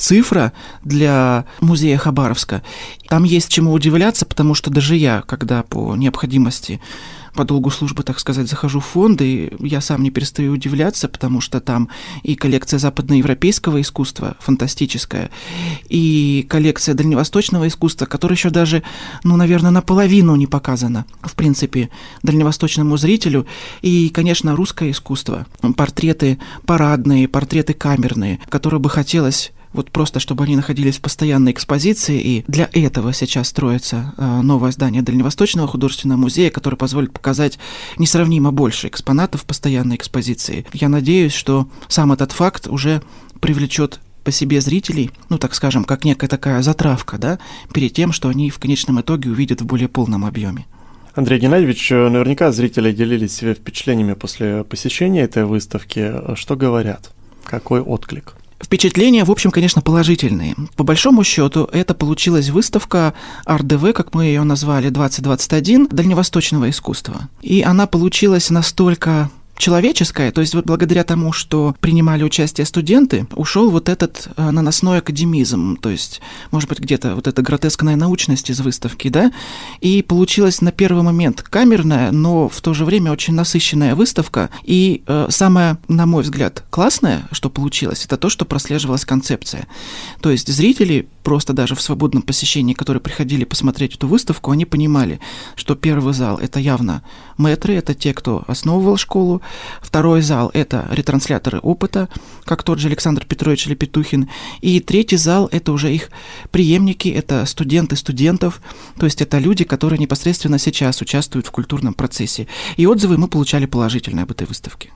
цифра 0.00 0.52
для 0.82 1.44
музея 1.60 1.98
Хабаровска. 1.98 2.62
Там 3.08 3.24
есть 3.24 3.48
чему 3.50 3.72
удивляться, 3.72 4.26
потому 4.26 4.54
что 4.54 4.70
даже 4.70 4.96
я, 4.96 5.22
когда 5.22 5.62
по 5.62 5.94
необходимости 5.94 6.80
по 7.34 7.44
долгу 7.44 7.70
службы, 7.70 8.02
так 8.02 8.18
сказать, 8.18 8.48
захожу 8.48 8.80
в 8.80 8.84
фонды, 8.84 9.52
я 9.60 9.80
сам 9.80 10.02
не 10.02 10.10
перестаю 10.10 10.52
удивляться, 10.52 11.08
потому 11.08 11.40
что 11.40 11.60
там 11.60 11.88
и 12.24 12.34
коллекция 12.34 12.78
западноевропейского 12.78 13.80
искусства 13.80 14.36
фантастическая, 14.40 15.30
и 15.88 16.44
коллекция 16.48 16.94
дальневосточного 16.94 17.68
искусства, 17.68 18.06
которая 18.06 18.36
еще 18.36 18.50
даже, 18.50 18.82
ну, 19.22 19.36
наверное, 19.36 19.70
наполовину 19.70 20.34
не 20.34 20.48
показана, 20.48 21.04
в 21.22 21.34
принципе, 21.34 21.90
дальневосточному 22.24 22.96
зрителю, 22.96 23.46
и, 23.80 24.08
конечно, 24.08 24.56
русское 24.56 24.90
искусство, 24.90 25.46
портреты 25.76 26.38
парадные, 26.66 27.28
портреты 27.28 27.74
камерные, 27.74 28.40
которые 28.48 28.80
бы 28.80 28.90
хотелось 28.90 29.52
вот 29.72 29.90
просто 29.90 30.20
чтобы 30.20 30.44
они 30.44 30.56
находились 30.56 30.98
в 30.98 31.00
постоянной 31.00 31.52
экспозиции, 31.52 32.20
и 32.20 32.44
для 32.48 32.68
этого 32.72 33.12
сейчас 33.12 33.48
строится 33.48 34.14
э, 34.16 34.40
новое 34.42 34.72
здание 34.72 35.02
Дальневосточного 35.02 35.68
художественного 35.68 36.18
музея, 36.18 36.50
которое 36.50 36.76
позволит 36.76 37.12
показать 37.12 37.58
несравнимо 37.98 38.52
больше 38.52 38.88
экспонатов 38.88 39.42
в 39.42 39.44
постоянной 39.44 39.96
экспозиции. 39.96 40.66
Я 40.72 40.88
надеюсь, 40.88 41.32
что 41.32 41.68
сам 41.88 42.12
этот 42.12 42.32
факт 42.32 42.66
уже 42.66 43.02
привлечет 43.40 44.00
по 44.24 44.32
себе 44.32 44.60
зрителей, 44.60 45.10
ну, 45.28 45.38
так 45.38 45.54
скажем, 45.54 45.84
как 45.84 46.04
некая 46.04 46.28
такая 46.28 46.62
затравка, 46.62 47.16
да, 47.18 47.38
перед 47.72 47.92
тем, 47.94 48.12
что 48.12 48.28
они 48.28 48.50
в 48.50 48.58
конечном 48.58 49.00
итоге 49.00 49.30
увидят 49.30 49.62
в 49.62 49.66
более 49.66 49.88
полном 49.88 50.24
объеме. 50.24 50.66
Андрей 51.14 51.40
Геннадьевич, 51.40 51.90
наверняка 51.90 52.52
зрители 52.52 52.92
делились 52.92 53.38
впечатлениями 53.38 54.12
после 54.12 54.62
посещения 54.64 55.22
этой 55.22 55.44
выставки. 55.44 56.36
Что 56.36 56.54
говорят? 56.54 57.10
Какой 57.44 57.80
отклик? 57.80 58.34
Впечатления, 58.62 59.24
в 59.24 59.30
общем, 59.30 59.50
конечно, 59.50 59.82
положительные. 59.82 60.54
По 60.76 60.84
большому 60.84 61.24
счету, 61.24 61.68
это 61.72 61.94
получилась 61.94 62.50
выставка 62.50 63.14
РДВ, 63.48 63.92
как 63.94 64.14
мы 64.14 64.26
ее 64.26 64.42
назвали, 64.42 64.90
2021, 64.90 65.88
дальневосточного 65.88 66.68
искусства. 66.68 67.28
И 67.40 67.62
она 67.62 67.86
получилась 67.86 68.50
настолько 68.50 69.30
человеческое, 69.60 70.32
то 70.32 70.40
есть 70.40 70.54
вот 70.54 70.64
благодаря 70.64 71.04
тому, 71.04 71.32
что 71.32 71.76
принимали 71.80 72.24
участие 72.24 72.64
студенты, 72.64 73.26
ушел 73.36 73.70
вот 73.70 73.88
этот 73.88 74.28
э, 74.36 74.50
наносной 74.50 74.98
академизм, 74.98 75.76
то 75.76 75.90
есть, 75.90 76.20
может 76.50 76.68
быть, 76.68 76.80
где-то 76.80 77.14
вот 77.14 77.28
эта 77.28 77.42
гротескная 77.42 77.94
научность 77.94 78.50
из 78.50 78.60
выставки, 78.60 79.08
да, 79.08 79.30
и 79.80 80.02
получилась 80.02 80.62
на 80.62 80.72
первый 80.72 81.02
момент 81.02 81.42
камерная, 81.42 82.10
но 82.10 82.48
в 82.48 82.60
то 82.62 82.74
же 82.74 82.84
время 82.84 83.12
очень 83.12 83.34
насыщенная 83.34 83.94
выставка, 83.94 84.50
и 84.64 85.02
э, 85.06 85.26
самое, 85.28 85.76
на 85.88 86.06
мой 86.06 86.22
взгляд, 86.22 86.64
классное, 86.70 87.28
что 87.30 87.50
получилось, 87.50 88.04
это 88.06 88.16
то, 88.16 88.30
что 88.30 88.44
прослеживалась 88.44 89.04
концепция. 89.04 89.68
То 90.22 90.30
есть 90.30 90.48
зрители 90.48 91.06
просто 91.22 91.52
даже 91.52 91.74
в 91.74 91.82
свободном 91.82 92.22
посещении, 92.22 92.72
которые 92.72 93.02
приходили 93.02 93.44
посмотреть 93.44 93.96
эту 93.96 94.08
выставку, 94.08 94.50
они 94.50 94.64
понимали, 94.64 95.20
что 95.54 95.74
первый 95.74 96.14
зал– 96.14 96.38
это 96.42 96.58
явно 96.58 97.02
мэтры, 97.36 97.74
это 97.74 97.94
те, 97.94 98.14
кто 98.14 98.42
основывал 98.46 98.96
школу, 98.96 99.42
второй 99.80 100.22
зал– 100.22 100.50
это 100.54 100.86
ретрансляторы 100.90 101.58
опыта, 101.58 102.08
как 102.44 102.62
тот 102.62 102.78
же 102.78 102.88
Александр 102.88 103.24
Петрович 103.24 103.66
Лепетухин, 103.66 104.28
и 104.60 104.80
третий 104.80 105.16
зал– 105.16 105.48
это 105.52 105.72
уже 105.72 105.94
их 105.94 106.10
преемники, 106.50 107.08
это 107.08 107.44
студенты 107.46 107.96
студентов, 107.96 108.60
то 108.98 109.06
есть 109.06 109.22
это 109.22 109.38
люди, 109.38 109.64
которые 109.64 109.98
непосредственно 109.98 110.58
сейчас 110.58 111.00
участвуют 111.00 111.46
в 111.46 111.50
культурном 111.50 111.94
процессе. 111.94 112.46
И 112.76 112.86
отзывы 112.86 113.16
мы 113.18 113.28
получали 113.28 113.66
положительные 113.66 114.24
об 114.24 114.30
этой 114.30 114.46
выставке. 114.46 114.90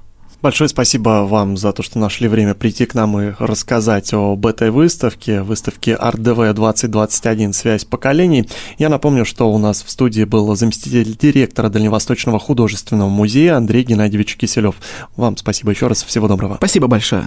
Большое 0.44 0.68
спасибо 0.68 1.24
вам 1.26 1.56
за 1.56 1.72
то, 1.72 1.82
что 1.82 1.98
нашли 1.98 2.28
время 2.28 2.52
прийти 2.52 2.84
к 2.84 2.92
нам 2.92 3.18
и 3.18 3.32
рассказать 3.38 4.12
об 4.12 4.44
этой 4.44 4.70
выставке, 4.70 5.40
выставке 5.40 5.94
АрtДВ 5.94 6.52
2021 6.52 7.54
«Связь 7.54 7.86
поколений». 7.86 8.46
Я 8.76 8.90
напомню, 8.90 9.24
что 9.24 9.50
у 9.50 9.56
нас 9.56 9.82
в 9.82 9.88
студии 9.88 10.24
был 10.24 10.54
заместитель 10.54 11.16
директора 11.16 11.70
Дальневосточного 11.70 12.38
художественного 12.38 13.08
музея 13.08 13.56
Андрей 13.56 13.84
Геннадьевич 13.84 14.36
Киселев. 14.36 14.74
Вам 15.16 15.38
спасибо 15.38 15.70
еще 15.70 15.86
раз, 15.86 16.02
всего 16.02 16.28
доброго. 16.28 16.56
Спасибо 16.56 16.88
большое. 16.88 17.26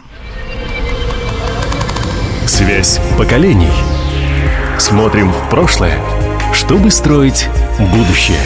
«Связь 2.45 2.99
поколений». 3.17 3.73
Смотрим 4.77 5.31
в 5.31 5.49
прошлое, 5.49 5.99
чтобы 6.53 6.91
строить 6.91 7.47
будущее. 7.79 8.37